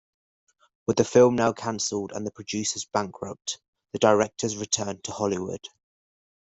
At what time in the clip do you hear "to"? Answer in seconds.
5.03-5.11